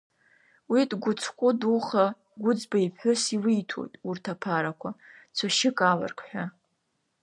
[0.71, 2.05] Уи дгәыцхәы духа
[2.41, 4.89] Гәыӡба иԥҳәыс илиҭоит урҭ аԥарақәа,
[5.35, 6.45] цәашьык аларк ҳәа.